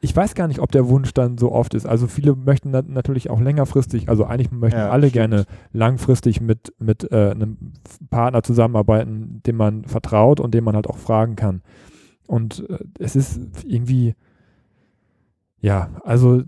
[0.00, 1.86] ich weiß gar nicht, ob der Wunsch dann so oft ist.
[1.86, 5.12] Also viele möchten natürlich auch längerfristig, also eigentlich möchten ja, alle stimmt.
[5.14, 7.56] gerne langfristig mit, mit äh, einem
[8.10, 11.62] Partner zusammenarbeiten, dem man vertraut und dem man halt auch fragen kann.
[12.26, 14.14] Und äh, es ist irgendwie,
[15.60, 16.42] ja, also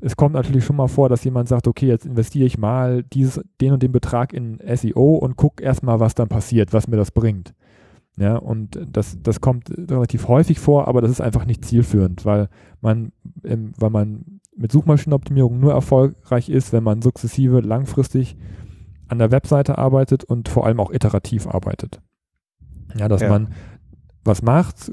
[0.00, 3.40] es kommt natürlich schon mal vor, dass jemand sagt, okay, jetzt investiere ich mal dieses,
[3.60, 7.10] den und den Betrag in SEO und gucke erstmal, was dann passiert, was mir das
[7.10, 7.54] bringt.
[8.16, 12.48] Ja, und das, das kommt relativ häufig vor, aber das ist einfach nicht zielführend, weil
[12.80, 18.36] man, weil man mit Suchmaschinenoptimierung nur erfolgreich ist, wenn man sukzessive langfristig
[19.08, 22.00] an der Webseite arbeitet und vor allem auch iterativ arbeitet.
[22.96, 23.28] Ja, dass ja.
[23.28, 23.48] man
[24.24, 24.92] was macht,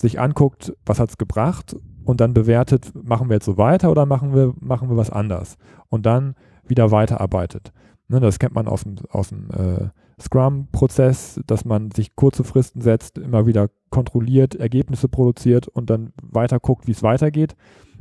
[0.00, 4.06] sich anguckt, was hat es gebracht und dann bewertet, machen wir jetzt so weiter oder
[4.06, 5.56] machen wir, machen wir was anders
[5.88, 6.34] und dann
[6.66, 7.72] wieder weiterarbeitet.
[8.08, 9.88] Ne, das kennt man aus dem, aus dem äh,
[10.20, 16.58] Scrum-Prozess, dass man sich kurze Fristen setzt, immer wieder kontrolliert, Ergebnisse produziert und dann weiter
[16.60, 17.56] guckt, wie es weitergeht.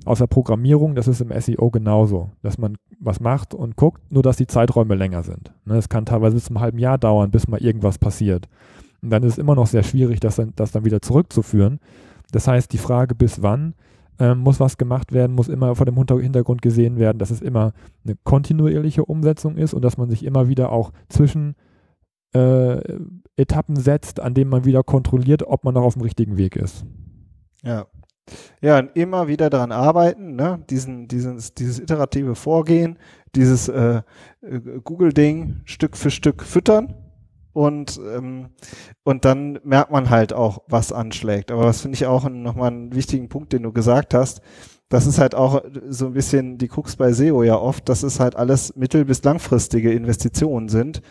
[0.06, 4.24] Aus der Programmierung, das ist im SEO genauso, dass man was macht und guckt, nur
[4.24, 5.54] dass die Zeiträume länger sind.
[5.66, 8.48] Ne, es kann teilweise bis zum halben Jahr dauern, bis mal irgendwas passiert.
[9.02, 11.80] Und dann ist es immer noch sehr schwierig, das dann, das dann wieder zurückzuführen.
[12.32, 13.74] Das heißt, die Frage, bis wann
[14.20, 17.74] ähm, muss was gemacht werden, muss immer vor dem Hintergrund gesehen werden, dass es immer
[18.04, 21.56] eine kontinuierliche Umsetzung ist und dass man sich immer wieder auch zwischen
[22.34, 22.82] äh,
[23.36, 26.86] Etappen setzt, an denen man wieder kontrolliert, ob man noch auf dem richtigen Weg ist.
[27.63, 27.88] Ja.
[28.62, 30.60] Ja, und immer wieder daran arbeiten, ne?
[30.70, 32.98] Diesen, dieses, dieses iterative Vorgehen,
[33.36, 34.02] dieses äh,
[34.42, 36.94] äh, Google-Ding Stück für Stück füttern
[37.54, 38.50] und, ähm,
[39.04, 41.52] und dann merkt man halt auch, was anschlägt.
[41.52, 44.42] Aber das finde ich auch nochmal einen wichtigen Punkt, den du gesagt hast.
[44.90, 48.20] Das ist halt auch so ein bisschen die Krux bei SEO ja oft, dass es
[48.20, 51.02] halt alles mittel- bis langfristige Investitionen sind.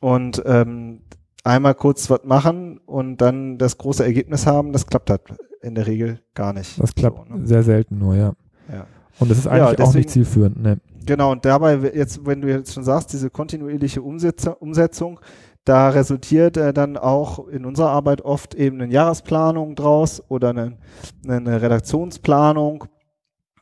[0.00, 1.02] Und ähm,
[1.44, 5.22] einmal kurz was machen und dann das große Ergebnis haben, das klappt halt
[5.62, 6.80] in der Regel gar nicht.
[6.80, 7.46] Das klappt so, ne?
[7.46, 8.34] sehr selten nur, ja.
[8.72, 8.86] ja.
[9.18, 10.62] Und das ist eigentlich ja, deswegen, auch nicht zielführend.
[10.62, 10.80] Ne.
[11.06, 15.20] Genau, und dabei jetzt, wenn du jetzt schon sagst, diese kontinuierliche Umsetzung,
[15.64, 20.78] da resultiert äh, dann auch in unserer Arbeit oft eben eine Jahresplanung draus oder eine,
[21.26, 22.84] eine Redaktionsplanung,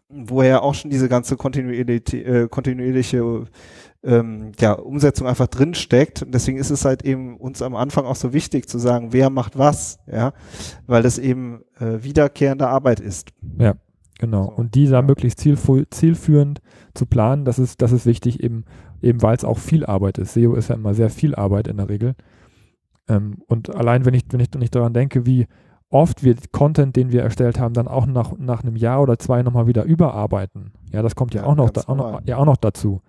[0.08, 3.44] wo ja auch schon diese ganze kontinuierliche, äh, kontinuierliche
[4.02, 6.22] ähm, ja, Umsetzung einfach drin steckt.
[6.22, 9.30] Und deswegen ist es halt eben uns am Anfang auch so wichtig zu sagen, wer
[9.30, 10.32] macht was, ja,
[10.86, 13.30] weil das eben äh, wiederkehrende Arbeit ist.
[13.58, 13.74] Ja,
[14.18, 14.46] genau.
[14.46, 15.02] So, und die da ja.
[15.02, 16.60] möglichst zielführend
[16.94, 18.64] zu planen, das ist, das ist wichtig, eben,
[19.02, 20.34] eben weil es auch viel Arbeit ist.
[20.34, 22.14] SEO ist ja immer sehr viel Arbeit in der Regel.
[23.08, 25.46] Ähm, und allein, wenn ich, wenn ich nicht daran denke, wie
[25.90, 29.42] oft wir Content, den wir erstellt haben, dann auch nach, nach einem Jahr oder zwei
[29.42, 30.72] nochmal wieder überarbeiten.
[30.92, 33.01] Ja, das kommt ja, ja auch, noch, da, auch, noch, ja auch noch dazu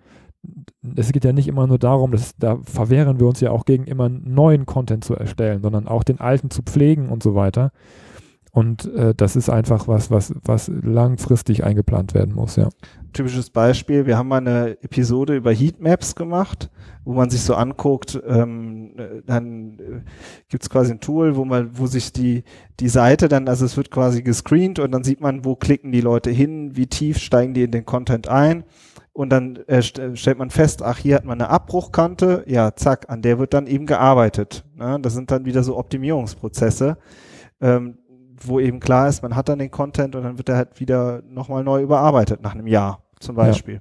[0.96, 3.84] es geht ja nicht immer nur darum, dass da verwehren wir uns ja auch gegen
[3.84, 7.72] immer neuen Content zu erstellen, sondern auch den alten zu pflegen und so weiter.
[8.52, 12.68] Und äh, das ist einfach was, was, was langfristig eingeplant werden muss, ja.
[13.12, 16.70] Typisches Beispiel, wir haben mal eine Episode über Heatmaps gemacht,
[17.04, 18.92] wo man sich so anguckt, ähm,
[19.26, 20.00] dann äh,
[20.48, 22.44] gibt es quasi ein Tool, wo man, wo sich die,
[22.78, 26.00] die Seite dann, also es wird quasi gescreent und dann sieht man, wo klicken die
[26.00, 28.64] Leute hin, wie tief steigen die in den Content ein
[29.12, 33.06] und dann äh, st stellt man fest, ach, hier hat man eine Abbruchkante, ja, zack,
[33.08, 34.64] an der wird dann eben gearbeitet.
[34.76, 34.98] Ne?
[35.02, 36.96] Das sind dann wieder so Optimierungsprozesse,
[37.60, 37.98] ähm,
[38.46, 41.22] wo eben klar ist, man hat dann den Content und dann wird er halt wieder
[41.28, 43.74] nochmal neu überarbeitet nach einem Jahr zum Beispiel.
[43.74, 43.80] Ja.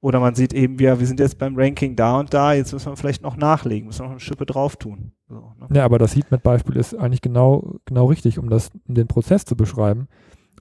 [0.00, 2.92] Oder man sieht eben, wir, wir sind jetzt beim Ranking da und da, jetzt müssen
[2.92, 5.12] wir vielleicht noch nachlegen, müssen wir noch eine Schippe drauf tun.
[5.28, 5.68] So, ne?
[5.72, 9.56] Ja, aber das Heatmap-Beispiel ist eigentlich genau, genau richtig, um das, um den Prozess zu
[9.56, 10.08] beschreiben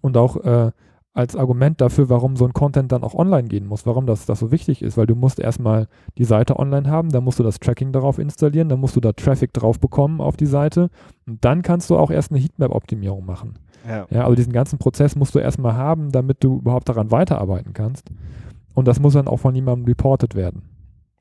[0.01, 0.71] und auch äh,
[1.15, 4.39] als Argument dafür, warum so ein Content dann auch online gehen muss, warum das, das
[4.39, 7.59] so wichtig ist, weil du musst erstmal die Seite online haben, dann musst du das
[7.61, 10.89] Tracking darauf installieren, dann musst du da Traffic drauf bekommen auf die Seite
[11.25, 13.57] und dann kannst du auch erst eine Heatmap-Optimierung machen.
[13.87, 14.05] Ja.
[14.09, 14.23] ja.
[14.23, 18.09] Also diesen ganzen Prozess musst du erstmal haben, damit du überhaupt daran weiterarbeiten kannst.
[18.73, 20.63] Und das muss dann auch von jemandem reported werden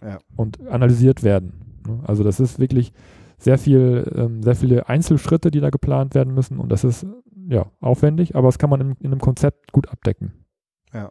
[0.02, 0.18] ja.
[0.34, 1.52] und analysiert werden.
[1.86, 2.00] Ne?
[2.04, 2.92] Also das ist wirklich
[3.38, 7.06] sehr viel, ähm, sehr viele Einzelschritte, die da geplant werden müssen und das ist
[7.48, 10.46] ja, aufwendig, aber das kann man in, in einem Konzept gut abdecken.
[10.92, 11.10] Ja.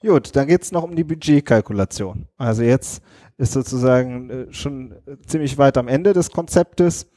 [0.00, 2.26] Gut, dann geht es noch um die Budgetkalkulation.
[2.36, 3.02] Also jetzt
[3.38, 4.94] ist sozusagen äh, schon
[5.26, 7.08] ziemlich weit am Ende des Konzeptes,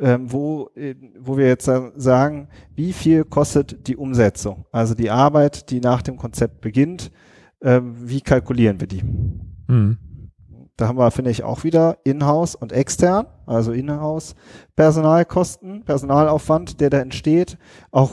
[0.00, 4.66] ähm, wo, äh, wo wir jetzt sagen, wie viel kostet die Umsetzung?
[4.70, 7.10] Also die Arbeit, die nach dem Konzept beginnt,
[7.60, 9.02] ähm, wie kalkulieren wir die?
[9.66, 9.98] Mhm.
[10.78, 14.36] Da haben wir, finde ich, auch wieder Inhouse und extern, also Inhouse
[14.76, 17.58] Personalkosten, Personalaufwand, der da entsteht,
[17.90, 18.12] auch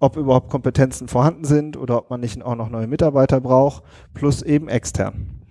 [0.00, 3.84] ob überhaupt Kompetenzen vorhanden sind oder ob man nicht auch noch neue Mitarbeiter braucht,
[4.14, 5.42] plus eben extern.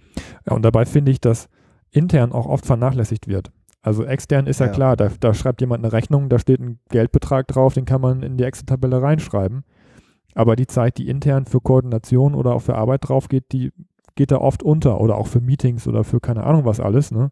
[0.46, 1.48] Ja, und dabei finde ich, dass
[1.90, 3.54] intern auch oft vernachlässigt wird.
[3.82, 4.74] Also extern ist ja, ja.
[4.74, 8.24] klar, da, da, schreibt jemand eine Rechnung, da steht ein Geldbetrag drauf, den kann man
[8.24, 9.64] in die Excel-Tabelle reinschreiben.
[10.36, 13.72] Aber die Zeit, die intern für Koordination oder auch für Arbeit drauf geht, die
[14.16, 17.12] geht da oft unter oder auch für Meetings oder für keine Ahnung was alles.
[17.12, 17.32] Ne?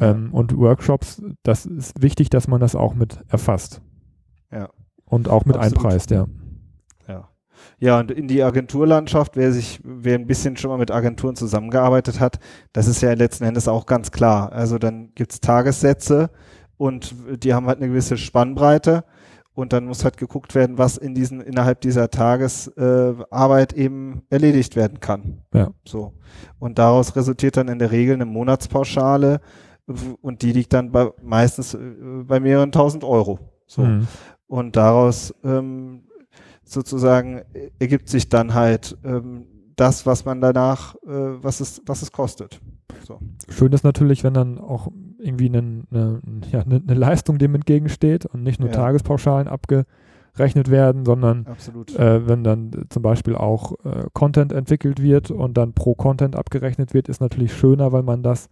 [0.00, 0.10] Ja.
[0.10, 3.82] Ähm, und Workshops, das ist wichtig, dass man das auch mit erfasst.
[4.52, 4.68] Ja.
[5.04, 5.78] Und auch mit Absolut.
[5.78, 6.26] einpreist, ja.
[7.06, 7.28] Ja.
[7.78, 12.20] Ja, und in die Agenturlandschaft, wer sich, wer ein bisschen schon mal mit Agenturen zusammengearbeitet
[12.20, 12.38] hat,
[12.72, 14.52] das ist ja letzten Endes auch ganz klar.
[14.52, 16.30] Also dann gibt's Tagessätze
[16.76, 19.04] und die haben halt eine gewisse Spannbreite
[19.58, 24.76] und dann muss halt geguckt werden, was in diesen innerhalb dieser Tagesarbeit äh, eben erledigt
[24.76, 25.42] werden kann.
[25.52, 25.72] Ja.
[25.84, 26.14] So
[26.60, 29.40] und daraus resultiert dann in der Regel eine Monatspauschale
[30.20, 31.78] und die liegt dann bei meistens äh,
[32.24, 33.40] bei mehreren tausend Euro.
[33.66, 34.06] So mhm.
[34.46, 36.04] und daraus ähm,
[36.62, 37.42] sozusagen
[37.80, 42.60] ergibt sich dann halt ähm, das, was man danach, äh, was es was es kostet.
[43.04, 43.18] So.
[43.48, 44.86] Schön ist natürlich, wenn dann auch
[45.18, 48.74] irgendwie eine, eine, ja, eine, eine Leistung dem entgegensteht und nicht nur ja.
[48.74, 51.46] Tagespauschalen abgerechnet werden, sondern
[51.96, 56.94] äh, wenn dann zum Beispiel auch äh, Content entwickelt wird und dann pro Content abgerechnet
[56.94, 58.48] wird, ist natürlich schöner, weil man das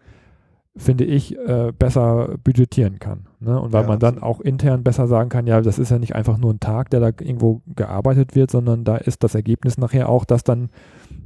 [0.76, 3.26] finde ich, äh, besser budgetieren kann.
[3.40, 3.58] Ne?
[3.58, 6.14] Und weil ja, man dann auch intern besser sagen kann, ja, das ist ja nicht
[6.14, 10.08] einfach nur ein Tag, der da irgendwo gearbeitet wird, sondern da ist das Ergebnis nachher
[10.08, 10.68] auch, dass dann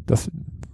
[0.07, 0.31] das,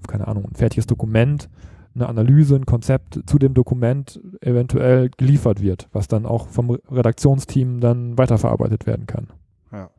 [0.06, 1.48] keine Ahnung, ein fertiges Dokument,
[1.96, 7.80] eine Analyse, ein Konzept zu dem Dokument eventuell geliefert wird, was dann auch vom Redaktionsteam
[7.80, 9.28] dann weiterverarbeitet werden kann.
[9.72, 9.90] Ja.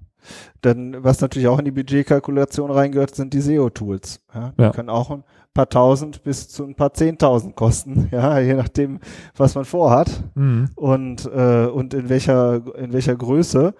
[0.61, 4.21] Dann, was natürlich auch in die Budgetkalkulation reingehört, sind die SEO-Tools.
[4.33, 4.71] Ja, die ja.
[4.71, 8.99] können auch ein paar tausend bis zu ein paar zehntausend kosten, ja, je nachdem,
[9.35, 10.69] was man vorhat mhm.
[10.75, 13.73] und, äh, und in welcher, in welcher Größe.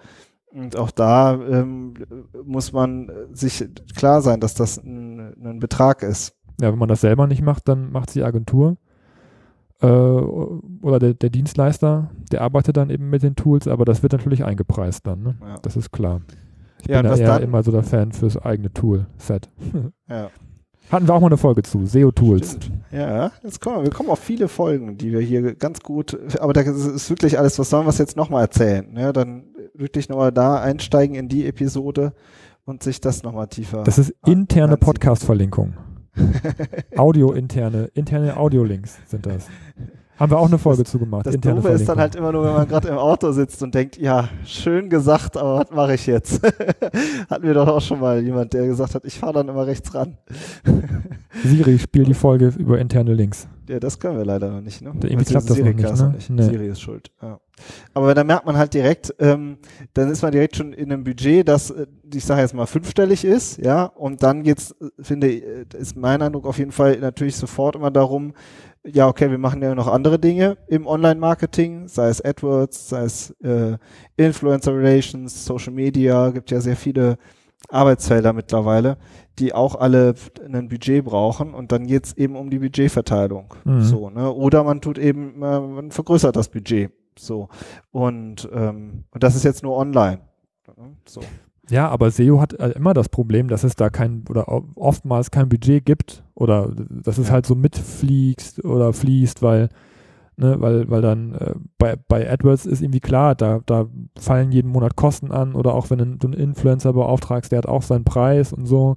[0.50, 1.94] Und auch da ähm,
[2.44, 6.37] muss man sich klar sein, dass das ein, ein Betrag ist.
[6.60, 8.76] Ja, wenn man das selber nicht macht, dann macht die Agentur
[9.80, 14.12] äh, oder der, der, Dienstleister, der arbeitet dann eben mit den Tools, aber das wird
[14.12, 15.22] natürlich eingepreist dann.
[15.22, 15.34] Ne?
[15.40, 15.56] Ja.
[15.62, 16.20] Das ist klar.
[16.82, 19.48] Ich ja, bin ja eher immer so der Fan fürs eigene Tool-Set.
[20.08, 20.30] ja.
[20.90, 22.58] Hatten wir auch mal eine Folge zu, SEO-Tools.
[22.90, 26.54] Ja, jetzt kommen wir, wir kommen auf viele Folgen, die wir hier ganz gut, aber
[26.54, 28.96] da ist wirklich alles, was sollen wir jetzt nochmal erzählen?
[28.96, 29.44] Ja, dann
[29.74, 32.14] wirklich nochmal da einsteigen in die Episode
[32.64, 33.84] und sich das nochmal tiefer.
[33.84, 35.74] Das ist interne Podcast-Verlinkung.
[36.96, 39.48] Audio-interne, interne Audio-Links sind das.
[40.18, 41.26] Haben wir auch eine Folge das, zugemacht.
[41.26, 43.98] Das Doofe ist dann halt immer nur, wenn man gerade im Auto sitzt und denkt,
[43.98, 46.42] ja, schön gesagt, aber was mache ich jetzt?
[47.30, 49.94] Hatten wir doch auch schon mal jemand, der gesagt hat, ich fahre dann immer rechts
[49.94, 50.18] ran.
[51.44, 53.46] Siri, spiel die Folge über interne Links.
[53.68, 54.80] Ja, das können wir leider noch nicht.
[54.82, 54.92] Ne?
[55.02, 56.12] Irgendwie klappt das noch nicht, ne?
[56.14, 56.30] nicht.
[56.30, 56.42] Nee.
[56.42, 57.12] Siri ist schuld.
[57.22, 57.38] Ja.
[57.94, 59.58] Aber da merkt man halt direkt, ähm,
[59.94, 63.24] dann ist man direkt schon in einem Budget, das, äh, ich sage jetzt mal, fünfstellig
[63.24, 66.98] ist, ja, und dann geht's, äh, finde ich, äh, ist mein Eindruck auf jeden Fall
[66.98, 68.32] natürlich sofort immer darum,
[68.84, 73.30] ja, okay, wir machen ja noch andere Dinge im Online-Marketing, sei es AdWords, sei es
[73.42, 73.76] äh,
[74.16, 77.18] Influencer Relations, Social Media, gibt ja sehr viele
[77.68, 78.96] Arbeitsfelder mittlerweile,
[79.38, 80.14] die auch alle
[80.44, 83.54] ein Budget brauchen und dann geht's eben um die Budgetverteilung.
[83.64, 83.82] Mhm.
[83.82, 84.32] So, ne?
[84.32, 86.92] Oder man tut eben, äh, man vergrößert das Budget.
[87.18, 87.48] So.
[87.90, 90.20] Und, ähm, und das ist jetzt nur online.
[91.06, 91.20] So.
[91.70, 95.48] Ja, aber SEO hat äh, immer das Problem, dass es da kein oder oftmals kein
[95.48, 97.34] Budget gibt oder dass es ja.
[97.34, 99.68] halt so mitfliegt oder fließt, weil
[100.38, 103.86] ne, weil, weil dann äh, bei, bei AdWords ist irgendwie klar, da, da
[104.18, 107.82] fallen jeden Monat Kosten an oder auch wenn du einen Influencer beauftragst, der hat auch
[107.82, 108.96] seinen Preis und so.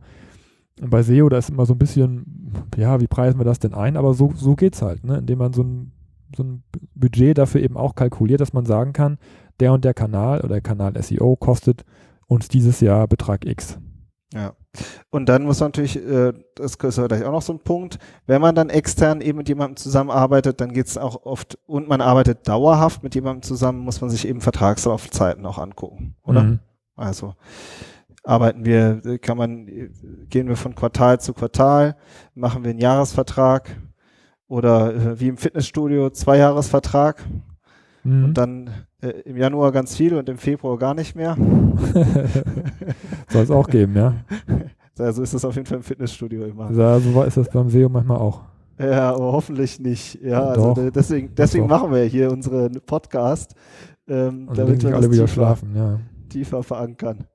[0.80, 3.74] Und bei SEO, da ist immer so ein bisschen, ja, wie preisen wir das denn
[3.74, 3.98] ein?
[3.98, 5.18] Aber so, so geht's halt, ne?
[5.18, 5.92] indem man so ein,
[6.36, 6.64] so ein
[6.96, 9.18] Budget dafür eben auch kalkuliert, dass man sagen kann,
[9.60, 11.84] der und der Kanal oder der Kanal SEO kostet
[12.32, 13.78] uns dieses Jahr Betrag X.
[14.34, 14.54] Ja.
[15.10, 18.40] Und dann muss man natürlich, äh, das ist vielleicht auch noch so ein Punkt, wenn
[18.40, 22.48] man dann extern eben mit jemandem zusammenarbeitet, dann geht es auch oft, und man arbeitet
[22.48, 26.44] dauerhaft mit jemandem zusammen, muss man sich eben Vertragslaufzeiten auch angucken, oder?
[26.44, 26.60] Mhm.
[26.96, 27.36] Also
[28.24, 31.98] arbeiten wir, kann man, gehen wir von Quartal zu Quartal,
[32.34, 33.76] machen wir einen Jahresvertrag
[34.48, 37.26] oder äh, wie im Fitnessstudio Zweijahresvertrag
[38.04, 38.24] mhm.
[38.24, 38.70] und dann
[39.02, 41.36] äh, im Januar ganz viel und im Februar gar nicht mehr.
[43.30, 44.14] Soll es auch geben, ja.
[44.94, 46.70] So ist das auf jeden Fall im Fitnessstudio immer.
[46.72, 48.42] Ja, so ist das beim SEO manchmal auch.
[48.78, 50.22] Ja, aber hoffentlich nicht.
[50.22, 53.56] Ja, also deswegen, deswegen machen wir hier unseren Podcast,
[54.08, 56.00] ähm, damit wir alle wieder tiefer, schlafen, ja.
[56.30, 57.26] tiefer verankern.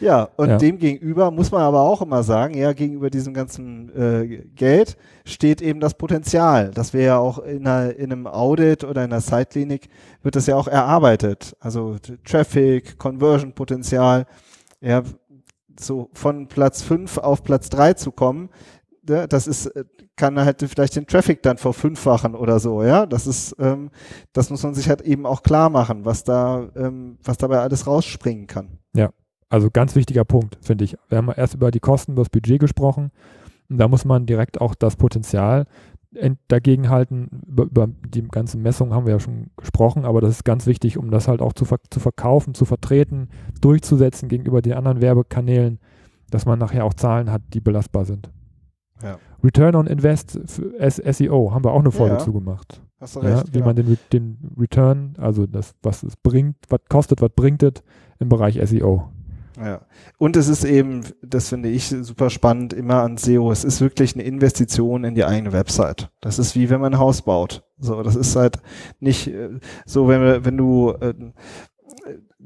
[0.00, 0.58] Ja, und ja.
[0.58, 5.60] dem gegenüber muss man aber auch immer sagen, ja, gegenüber diesem ganzen äh, Geld steht
[5.60, 6.70] eben das Potenzial.
[6.72, 9.88] Das wäre ja auch in, einer, in einem Audit oder in einer Site-Klinik
[10.22, 11.56] wird das ja auch erarbeitet.
[11.60, 14.26] Also Traffic, Conversion-Potenzial,
[14.80, 15.02] ja,
[15.80, 18.50] so von Platz 5 auf Platz 3 zu kommen,
[19.08, 19.84] ja, das ist, äh,
[20.16, 23.06] kann halt vielleicht den Traffic dann verfünffachen oder so, ja.
[23.06, 23.90] Das ist, ähm,
[24.32, 27.86] das muss man sich halt eben auch klar machen, was da, ähm, was dabei alles
[27.86, 28.78] rausspringen kann.
[28.94, 29.10] Ja.
[29.48, 30.96] Also ganz wichtiger Punkt, finde ich.
[31.08, 33.10] Wir haben erst über die Kosten, über das Budget gesprochen.
[33.68, 35.66] Und da muss man direkt auch das Potenzial
[36.48, 37.42] dagegen halten.
[37.46, 40.96] Über, über, die ganze Messung haben wir ja schon gesprochen, aber das ist ganz wichtig,
[40.96, 43.28] um das halt auch zu, ver zu verkaufen, zu vertreten,
[43.60, 45.78] durchzusetzen gegenüber den anderen Werbekanälen,
[46.30, 48.30] dass man nachher auch Zahlen hat, die belastbar sind.
[49.02, 49.18] Ja.
[49.44, 52.82] Return on Invest SEO haben wir auch eine Folge ja, zugemacht.
[53.00, 53.66] Hast du recht, ja, wie genau.
[53.66, 57.74] man den, den Return, also das, was es bringt, was kostet, was bringt es
[58.18, 59.08] im Bereich SEO.
[59.60, 59.80] Ja.
[60.18, 63.50] Und es ist eben, das finde ich super spannend, immer an SEO.
[63.50, 66.10] Es ist wirklich eine Investition in die eigene Website.
[66.20, 67.64] Das ist wie wenn man ein Haus baut.
[67.78, 68.58] So, das ist halt
[69.00, 71.14] nicht äh, so, wenn, wenn du äh,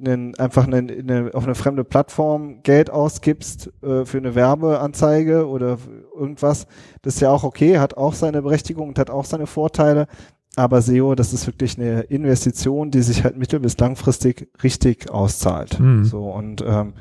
[0.04, 5.78] einen, einfach eine, eine, auf eine fremde Plattform Geld ausgibst äh, für eine Werbeanzeige oder
[6.14, 6.66] irgendwas.
[7.02, 10.06] Das ist ja auch okay, hat auch seine Berechtigung und hat auch seine Vorteile.
[10.56, 15.80] Aber SEO, das ist wirklich eine Investition, die sich halt mittel- bis langfristig richtig auszahlt.
[15.80, 16.04] Mhm.
[16.04, 16.94] So und ähm,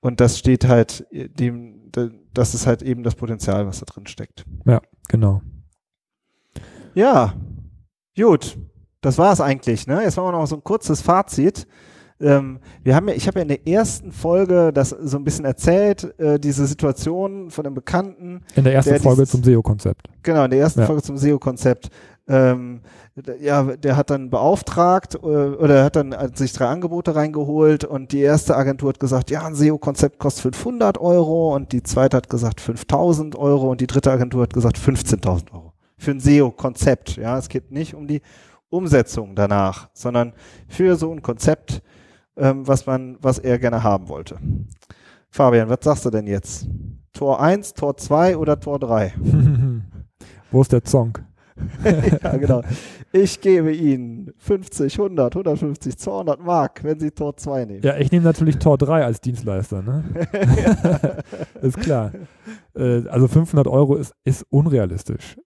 [0.00, 1.90] und das steht halt dem,
[2.34, 4.44] das ist halt eben das Potenzial, was da drin steckt.
[4.64, 5.42] Ja, genau.
[6.94, 7.34] Ja,
[8.16, 8.58] Gut,
[9.00, 9.86] das war es eigentlich.
[9.86, 10.02] Ne?
[10.02, 11.66] Jetzt machen wir noch so ein kurzes Fazit.
[12.20, 15.44] Ähm, wir haben ja, ich habe ja in der ersten Folge das so ein bisschen
[15.44, 18.42] erzählt, äh, diese Situation von dem Bekannten.
[18.54, 20.08] In der ersten der Folge dieses, zum SEO-Konzept.
[20.22, 20.86] Genau, in der ersten ja.
[20.86, 21.88] Folge zum SEO-Konzept.
[22.28, 22.82] Ähm,
[23.40, 28.20] ja, der hat dann beauftragt äh, oder hat dann sich drei Angebote reingeholt und die
[28.20, 32.60] erste Agentur hat gesagt, ja, ein SEO-Konzept kostet 500 Euro und die zweite hat gesagt
[32.60, 37.16] 5000 Euro und die dritte Agentur hat gesagt 15.000 Euro für ein SEO-Konzept.
[37.16, 38.20] Ja, es geht nicht um die
[38.68, 40.32] Umsetzung danach, sondern
[40.68, 41.82] für so ein Konzept,
[42.36, 44.38] ähm, was man, was er gerne haben wollte.
[45.30, 46.66] Fabian, was sagst du denn jetzt?
[47.12, 49.14] Tor 1, Tor 2 oder Tor 3?
[50.50, 51.18] Wo ist der Song?
[52.22, 52.62] ja, genau.
[53.12, 57.82] Ich gebe Ihnen 50, 100, 150, 200 Mark, wenn Sie Tor 2 nehmen.
[57.82, 60.04] Ja, ich nehme natürlich Tor 3 als Dienstleister, ne?
[61.62, 62.12] ist klar.
[62.74, 65.36] Äh, also 500 Euro ist, ist unrealistisch.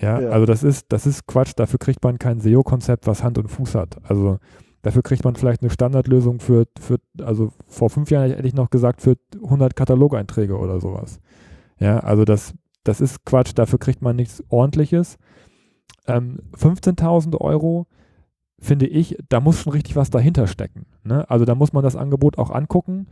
[0.00, 1.52] Ja, ja, also das ist, das ist Quatsch.
[1.56, 3.98] Dafür kriegt man kein SEO-Konzept, was Hand und Fuß hat.
[4.02, 4.38] Also
[4.82, 8.70] dafür kriegt man vielleicht eine Standardlösung für, für also vor fünf Jahren hätte ich noch
[8.70, 11.20] gesagt, für 100 Katalogeinträge oder sowas.
[11.78, 13.52] Ja, also das, das ist Quatsch.
[13.54, 15.18] Dafür kriegt man nichts Ordentliches.
[16.06, 17.86] Ähm, 15.000 Euro
[18.60, 20.86] finde ich, da muss schon richtig was dahinter stecken.
[21.04, 21.28] Ne?
[21.30, 23.06] Also da muss man das Angebot auch angucken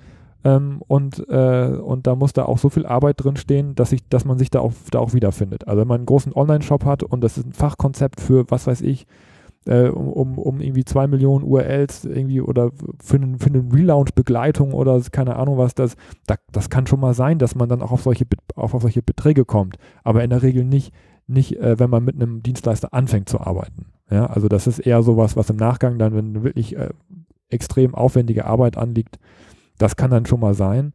[0.45, 4.25] ähm, und, äh, und da muss da auch so viel Arbeit drin stehen, dass, dass
[4.25, 5.67] man sich da auch, da auch wiederfindet.
[5.67, 8.83] Also wenn man einen großen Online-Shop hat und das ist ein Fachkonzept für, was weiß
[8.83, 9.07] ich,
[9.67, 12.71] äh, um, um irgendwie zwei Millionen URLs irgendwie oder
[13.03, 15.97] für einen, für einen Relaunch-Begleitung oder keine Ahnung was, das,
[16.27, 18.25] das, das kann schon mal sein, dass man dann auch auf solche,
[18.55, 19.77] auch auf solche Beträge kommt.
[20.05, 20.93] Aber in der Regel nicht,
[21.29, 23.87] nicht äh, wenn man mit einem Dienstleister anfängt zu arbeiten.
[24.11, 26.89] Ja, also das ist eher sowas, was im Nachgang dann, wenn wirklich äh,
[27.51, 29.19] extrem aufwendige Arbeit anliegt,
[29.79, 30.93] das kann dann schon mal sein.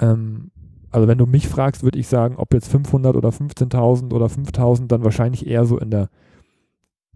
[0.00, 0.50] Ähm,
[0.90, 4.86] also wenn du mich fragst, würde ich sagen, ob jetzt 500 oder 15.000 oder 5.000,
[4.86, 6.08] dann wahrscheinlich eher so in der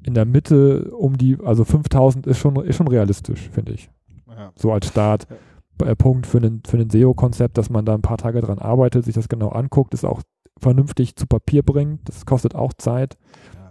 [0.03, 3.91] in der Mitte um die, also 5.000 ist schon ist schon realistisch, finde ich.
[4.29, 4.53] Ja.
[4.57, 6.31] So als Startpunkt ja.
[6.31, 9.29] für einen für ein SEO-Konzept, dass man da ein paar Tage dran arbeitet, sich das
[9.29, 10.23] genau anguckt, ist auch
[10.61, 12.09] vernünftig zu Papier bringt.
[12.09, 13.17] Das kostet auch Zeit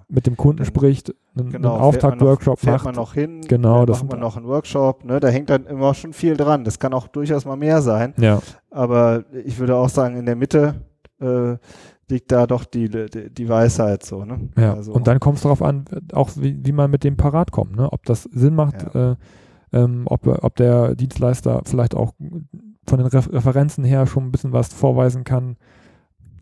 [0.09, 2.85] mit dem Kunden spricht, einen, genau, einen Auftaktworkshop macht.
[2.85, 5.93] man noch hin, genau, das macht man noch einen Workshop, ne, da hängt dann immer
[5.93, 6.63] schon viel dran.
[6.63, 8.13] Das kann auch durchaus mal mehr sein.
[8.17, 8.41] Ja.
[8.71, 10.81] Aber ich würde auch sagen, in der Mitte
[11.21, 11.57] äh,
[12.09, 14.49] liegt da doch die, die, die Weisheit so, ne?
[14.57, 14.73] Ja.
[14.73, 17.75] Also, und dann kommt es darauf an, auch wie, wie man mit dem parat kommt,
[17.75, 17.91] ne?
[17.93, 19.11] Ob das Sinn macht, ja.
[19.11, 19.15] äh,
[19.71, 22.13] ähm, ob, ob der Dienstleister vielleicht auch
[22.87, 25.57] von den Referenzen her schon ein bisschen was vorweisen kann,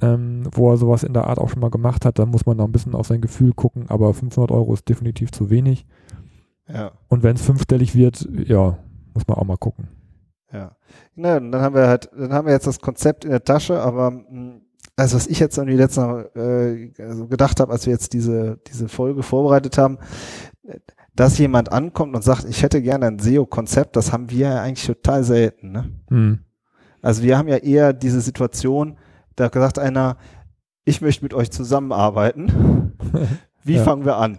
[0.02, 2.58] ähm, wo er sowas in der Art auch schon mal gemacht hat, dann muss man
[2.58, 5.86] da ein bisschen auf sein Gefühl gucken, aber 500 Euro ist definitiv zu wenig.
[6.68, 6.92] Ja.
[7.08, 8.78] Und wenn es fünfstellig wird, ja,
[9.14, 9.88] muss man auch mal gucken.
[10.52, 10.76] Ja.
[11.16, 14.08] Na, dann haben wir halt, dann haben wir jetzt das Konzept in der Tasche, aber
[14.08, 14.62] hm,
[14.96, 18.60] also was ich jetzt irgendwie letztes Mal äh, also gedacht habe, als wir jetzt diese,
[18.68, 20.00] diese Folge vorbereitet haben,
[21.16, 24.86] dass jemand ankommt und sagt, ich hätte gerne ein SEO-Konzept, das haben wir ja eigentlich
[24.86, 25.72] total selten.
[25.72, 25.92] Ne?
[26.10, 26.40] Hm.
[27.02, 28.98] Also wir haben ja eher diese Situation,
[29.38, 30.18] da sagt einer,
[30.84, 32.94] ich möchte mit euch zusammenarbeiten.
[33.64, 33.84] Wie ja.
[33.84, 34.38] fangen wir an?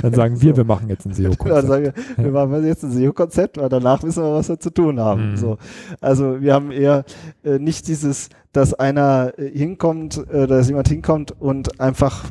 [0.00, 0.56] Dann sagen wir, so.
[0.56, 1.50] wir machen jetzt ein SEO-Konzept.
[1.50, 4.70] Dann sagen wir, wir machen jetzt ein SEO-Konzept, weil danach wissen wir, was wir zu
[4.70, 5.32] tun haben.
[5.32, 5.36] Mhm.
[5.36, 5.58] So.
[6.00, 7.04] Also wir haben eher
[7.44, 12.30] äh, nicht dieses, dass einer äh, hinkommt, äh, dass jemand hinkommt und einfach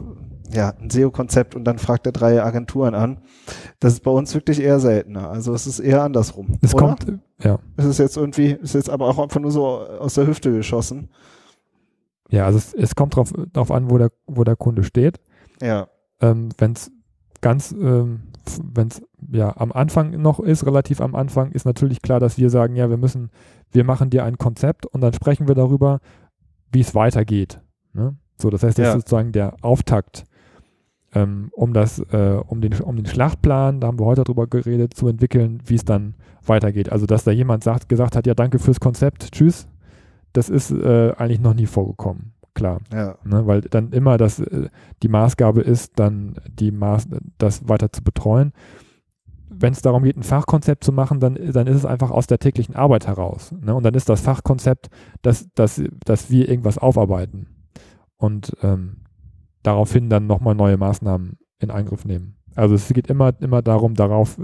[0.51, 3.19] ja, ein SEO-Konzept und dann fragt er drei Agenturen an.
[3.79, 5.29] Das ist bei uns wirklich eher seltener.
[5.29, 6.57] Also es ist eher andersrum.
[6.61, 7.05] Es kommt,
[7.41, 7.59] ja.
[7.77, 11.09] Es ist jetzt irgendwie, ist jetzt aber auch einfach nur so aus der Hüfte geschossen.
[12.31, 15.19] Ja, also es, es kommt drauf, drauf an, wo der, wo der Kunde steht.
[15.61, 15.87] Ja.
[16.21, 16.91] Ähm, wenn es
[17.41, 18.21] ganz, ähm,
[18.73, 22.49] wenn es ja am Anfang noch ist, relativ am Anfang, ist natürlich klar, dass wir
[22.49, 23.31] sagen, ja, wir müssen,
[23.71, 25.99] wir machen dir ein Konzept und dann sprechen wir darüber,
[26.71, 27.59] wie es weitergeht.
[27.93, 28.15] Ne?
[28.37, 28.91] So, das heißt, das ja.
[28.91, 30.23] ist sozusagen der Auftakt,
[31.13, 34.93] ähm, um das, äh, um den, um den Schlachtplan, da haben wir heute drüber geredet,
[34.93, 36.15] zu entwickeln, wie es dann
[36.45, 36.91] weitergeht.
[36.91, 39.67] Also, dass da jemand sagt, gesagt hat, ja, danke fürs Konzept, tschüss,
[40.33, 42.33] das ist äh, eigentlich noch nie vorgekommen.
[42.53, 42.81] Klar.
[42.93, 43.17] Ja.
[43.23, 44.69] Ne, weil dann immer das, äh,
[45.03, 48.51] die Maßgabe ist, dann die Maß, das weiter zu betreuen.
[49.49, 52.39] Wenn es darum geht, ein Fachkonzept zu machen, dann, dann ist es einfach aus der
[52.39, 53.53] täglichen Arbeit heraus.
[53.61, 53.75] Ne?
[53.75, 54.89] Und dann ist das Fachkonzept,
[55.21, 57.47] dass, dass, dass wir irgendwas aufarbeiten
[58.17, 59.03] und ähm,
[59.63, 62.37] daraufhin dann nochmal neue Maßnahmen in Angriff nehmen.
[62.55, 64.39] Also es geht immer, immer darum, darauf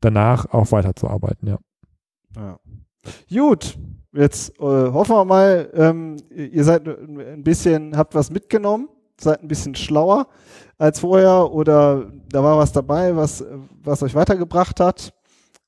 [0.00, 1.58] danach auch weiterzuarbeiten, ja.
[2.36, 2.58] ja.
[3.30, 3.78] Gut,
[4.12, 8.88] Jetzt äh, hoffen wir mal, ähm, ihr seid ein bisschen, habt was mitgenommen,
[9.18, 10.26] seid ein bisschen schlauer
[10.78, 13.44] als vorher oder da war was dabei, was,
[13.82, 15.14] was euch weitergebracht hat.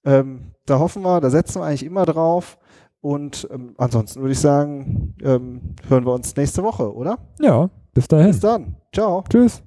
[0.05, 2.59] Ähm, da hoffen wir, da setzen wir eigentlich immer drauf.
[3.01, 7.18] Und ähm, ansonsten würde ich sagen, ähm, hören wir uns nächste Woche, oder?
[7.38, 8.28] Ja, bis dahin.
[8.28, 8.76] Bis dann.
[8.92, 9.24] Ciao.
[9.28, 9.62] Tschüss.